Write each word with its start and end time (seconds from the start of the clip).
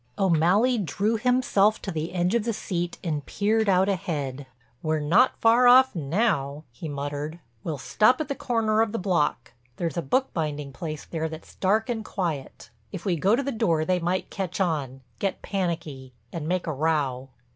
O'Malley 0.17 0.79
drew 0.79 1.15
himself 1.15 1.79
to 1.79 1.91
the 1.91 2.11
edge 2.11 2.33
of 2.33 2.43
the 2.43 2.53
sea 2.53 2.89
and 3.03 3.23
peered 3.27 3.69
out 3.69 3.87
ahead. 3.87 4.47
"We're 4.81 4.99
not 4.99 5.37
far 5.39 5.67
off 5.67 5.93
now," 5.95 6.63
he 6.71 6.89
muttered. 6.89 7.39
"We'll 7.63 7.77
stop 7.77 8.19
at 8.19 8.27
the 8.27 8.33
corner 8.33 8.81
of 8.81 8.93
the 8.93 8.97
block—there's 8.97 9.97
a 9.97 10.01
bookbinding 10.01 10.73
place 10.73 11.05
there 11.05 11.29
that's 11.29 11.53
dark 11.53 11.87
and 11.87 12.03
quiet. 12.03 12.71
If 12.91 13.05
we 13.05 13.15
go 13.15 13.35
to 13.35 13.43
the 13.43 13.51
door 13.51 13.85
they 13.85 13.99
might 13.99 14.31
catch 14.31 14.59
on, 14.59 15.01
get 15.19 15.43
panicky, 15.43 16.13
and 16.33 16.47
make 16.47 16.65
a 16.65 16.73
row." 16.73 17.29